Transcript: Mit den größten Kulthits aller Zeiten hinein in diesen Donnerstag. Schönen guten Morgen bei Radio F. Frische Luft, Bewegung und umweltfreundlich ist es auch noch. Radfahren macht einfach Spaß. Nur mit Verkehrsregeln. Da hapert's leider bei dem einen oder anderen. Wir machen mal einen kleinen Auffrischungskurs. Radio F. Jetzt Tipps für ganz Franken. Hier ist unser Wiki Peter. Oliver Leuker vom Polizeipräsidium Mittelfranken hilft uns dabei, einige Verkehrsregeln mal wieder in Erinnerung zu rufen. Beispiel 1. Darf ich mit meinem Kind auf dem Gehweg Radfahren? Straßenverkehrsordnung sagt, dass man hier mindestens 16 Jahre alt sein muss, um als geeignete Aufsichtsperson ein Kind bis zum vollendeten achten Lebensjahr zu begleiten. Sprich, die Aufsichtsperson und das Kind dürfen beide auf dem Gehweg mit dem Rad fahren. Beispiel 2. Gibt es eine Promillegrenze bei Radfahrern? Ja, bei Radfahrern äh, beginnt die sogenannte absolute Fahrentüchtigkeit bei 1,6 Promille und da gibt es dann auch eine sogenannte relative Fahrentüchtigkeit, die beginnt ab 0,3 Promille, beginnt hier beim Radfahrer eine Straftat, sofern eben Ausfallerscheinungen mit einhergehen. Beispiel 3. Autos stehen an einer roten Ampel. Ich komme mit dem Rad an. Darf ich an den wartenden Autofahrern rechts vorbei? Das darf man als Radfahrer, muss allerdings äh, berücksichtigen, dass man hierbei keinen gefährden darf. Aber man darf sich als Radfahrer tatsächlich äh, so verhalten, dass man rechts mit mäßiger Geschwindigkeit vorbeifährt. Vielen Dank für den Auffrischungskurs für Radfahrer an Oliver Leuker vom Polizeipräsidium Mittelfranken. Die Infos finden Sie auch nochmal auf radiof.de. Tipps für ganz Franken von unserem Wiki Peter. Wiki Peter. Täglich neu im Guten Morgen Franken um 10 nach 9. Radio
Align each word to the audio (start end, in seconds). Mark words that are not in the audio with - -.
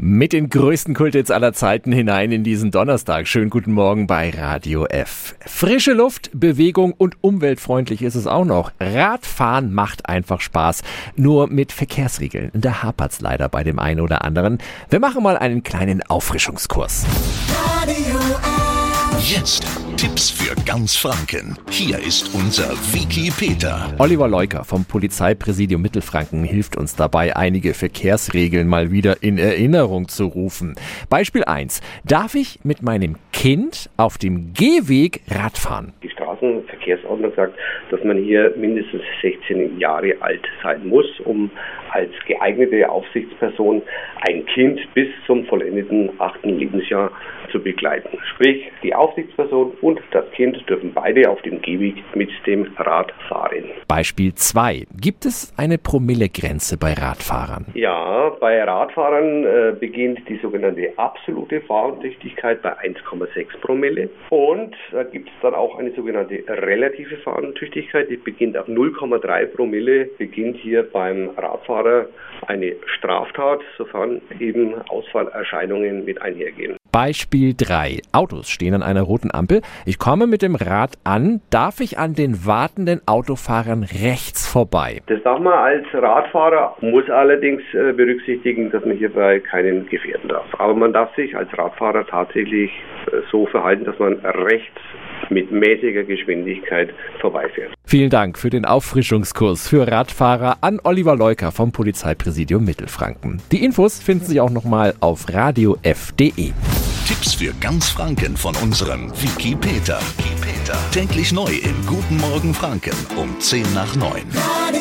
Mit 0.00 0.32
den 0.32 0.48
größten 0.48 0.94
Kulthits 0.94 1.32
aller 1.32 1.52
Zeiten 1.52 1.90
hinein 1.90 2.30
in 2.30 2.44
diesen 2.44 2.70
Donnerstag. 2.70 3.26
Schönen 3.26 3.50
guten 3.50 3.72
Morgen 3.72 4.06
bei 4.06 4.30
Radio 4.30 4.86
F. 4.86 5.34
Frische 5.44 5.92
Luft, 5.92 6.30
Bewegung 6.32 6.92
und 6.92 7.16
umweltfreundlich 7.20 8.02
ist 8.02 8.14
es 8.14 8.28
auch 8.28 8.44
noch. 8.44 8.70
Radfahren 8.78 9.74
macht 9.74 10.08
einfach 10.08 10.40
Spaß. 10.40 10.82
Nur 11.16 11.48
mit 11.48 11.72
Verkehrsregeln. 11.72 12.52
Da 12.54 12.84
hapert's 12.84 13.20
leider 13.20 13.48
bei 13.48 13.64
dem 13.64 13.80
einen 13.80 14.00
oder 14.00 14.24
anderen. 14.24 14.58
Wir 14.88 15.00
machen 15.00 15.20
mal 15.20 15.36
einen 15.36 15.64
kleinen 15.64 16.00
Auffrischungskurs. 16.04 17.04
Radio 17.80 18.18
F. 18.38 18.88
Jetzt 19.20 19.66
Tipps 19.98 20.30
für 20.30 20.54
ganz 20.64 20.94
Franken. 20.94 21.58
Hier 21.70 21.98
ist 21.98 22.32
unser 22.32 22.70
Wiki 22.92 23.32
Peter. 23.36 23.92
Oliver 23.98 24.28
Leuker 24.28 24.62
vom 24.62 24.84
Polizeipräsidium 24.84 25.82
Mittelfranken 25.82 26.44
hilft 26.44 26.76
uns 26.76 26.94
dabei, 26.94 27.34
einige 27.34 27.74
Verkehrsregeln 27.74 28.68
mal 28.68 28.92
wieder 28.92 29.24
in 29.24 29.38
Erinnerung 29.38 30.06
zu 30.06 30.26
rufen. 30.26 30.76
Beispiel 31.08 31.42
1. 31.42 31.80
Darf 32.04 32.36
ich 32.36 32.60
mit 32.62 32.80
meinem 32.80 33.16
Kind 33.32 33.90
auf 33.96 34.18
dem 34.18 34.52
Gehweg 34.52 35.22
Radfahren? 35.28 35.92
Straßenverkehrsordnung 36.38 37.32
sagt, 37.34 37.58
dass 37.90 38.02
man 38.04 38.18
hier 38.18 38.52
mindestens 38.56 39.02
16 39.22 39.78
Jahre 39.78 40.14
alt 40.20 40.46
sein 40.62 40.86
muss, 40.86 41.06
um 41.24 41.50
als 41.90 42.10
geeignete 42.26 42.88
Aufsichtsperson 42.88 43.82
ein 44.28 44.44
Kind 44.46 44.80
bis 44.94 45.08
zum 45.26 45.44
vollendeten 45.46 46.10
achten 46.18 46.58
Lebensjahr 46.58 47.10
zu 47.50 47.60
begleiten. 47.60 48.18
Sprich, 48.34 48.70
die 48.82 48.94
Aufsichtsperson 48.94 49.72
und 49.80 50.00
das 50.10 50.30
Kind 50.32 50.58
dürfen 50.68 50.92
beide 50.92 51.28
auf 51.30 51.40
dem 51.42 51.62
Gehweg 51.62 51.96
mit 52.14 52.30
dem 52.46 52.66
Rad 52.76 53.12
fahren. 53.28 53.64
Beispiel 53.86 54.34
2. 54.34 54.84
Gibt 55.00 55.24
es 55.24 55.52
eine 55.56 55.78
Promillegrenze 55.78 56.76
bei 56.78 56.92
Radfahrern? 56.92 57.66
Ja, 57.74 58.30
bei 58.40 58.62
Radfahrern 58.62 59.44
äh, 59.44 59.72
beginnt 59.78 60.28
die 60.28 60.36
sogenannte 60.36 60.92
absolute 60.96 61.60
Fahrentüchtigkeit 61.62 62.62
bei 62.62 62.72
1,6 62.78 63.60
Promille 63.60 64.10
und 64.30 64.74
da 64.92 65.02
gibt 65.04 65.28
es 65.28 65.34
dann 65.42 65.54
auch 65.54 65.78
eine 65.78 65.90
sogenannte 65.92 66.27
relative 66.30 67.16
Fahrentüchtigkeit, 67.18 68.10
die 68.10 68.16
beginnt 68.16 68.56
ab 68.56 68.68
0,3 68.68 69.46
Promille, 69.46 70.06
beginnt 70.18 70.56
hier 70.56 70.82
beim 70.82 71.30
Radfahrer 71.36 72.06
eine 72.46 72.74
Straftat, 72.86 73.60
sofern 73.76 74.20
eben 74.38 74.74
Ausfallerscheinungen 74.88 76.04
mit 76.04 76.20
einhergehen. 76.22 76.76
Beispiel 76.90 77.54
3. 77.56 78.00
Autos 78.12 78.48
stehen 78.48 78.74
an 78.74 78.82
einer 78.82 79.02
roten 79.02 79.30
Ampel. 79.32 79.60
Ich 79.84 79.98
komme 79.98 80.26
mit 80.26 80.42
dem 80.42 80.54
Rad 80.54 80.94
an. 81.04 81.40
Darf 81.50 81.80
ich 81.80 81.98
an 81.98 82.14
den 82.14 82.46
wartenden 82.46 83.02
Autofahrern 83.06 83.84
rechts 83.84 84.50
vorbei? 84.50 85.00
Das 85.06 85.22
darf 85.22 85.38
man 85.38 85.52
als 85.52 85.84
Radfahrer, 85.92 86.76
muss 86.80 87.08
allerdings 87.10 87.62
äh, 87.74 87.92
berücksichtigen, 87.92 88.70
dass 88.70 88.84
man 88.84 88.96
hierbei 88.96 89.40
keinen 89.40 89.86
gefährden 89.88 90.28
darf. 90.28 90.46
Aber 90.58 90.74
man 90.74 90.92
darf 90.92 91.14
sich 91.14 91.36
als 91.36 91.56
Radfahrer 91.56 92.06
tatsächlich 92.06 92.70
äh, 93.12 93.20
so 93.30 93.46
verhalten, 93.46 93.84
dass 93.84 93.98
man 93.98 94.14
rechts 94.14 94.80
mit 95.30 95.50
mäßiger 95.50 96.04
Geschwindigkeit 96.04 96.90
vorbeifährt. 97.20 97.72
Vielen 97.84 98.10
Dank 98.10 98.38
für 98.38 98.50
den 98.50 98.64
Auffrischungskurs 98.64 99.68
für 99.68 99.86
Radfahrer 99.90 100.58
an 100.60 100.80
Oliver 100.82 101.16
Leuker 101.16 101.52
vom 101.52 101.72
Polizeipräsidium 101.72 102.64
Mittelfranken. 102.64 103.40
Die 103.52 103.64
Infos 103.64 104.02
finden 104.02 104.24
Sie 104.24 104.40
auch 104.40 104.50
nochmal 104.50 104.94
auf 105.00 105.32
radiof.de. 105.32 106.52
Tipps 107.06 107.34
für 107.34 107.52
ganz 107.60 107.88
Franken 107.88 108.36
von 108.36 108.54
unserem 108.62 109.10
Wiki 109.10 109.56
Peter. 109.56 109.98
Wiki 110.18 110.34
Peter. 110.40 110.78
Täglich 110.92 111.32
neu 111.32 111.50
im 111.50 111.86
Guten 111.86 112.18
Morgen 112.18 112.52
Franken 112.52 112.96
um 113.16 113.40
10 113.40 113.62
nach 113.74 113.96
9. 113.96 114.22
Radio 114.34 114.77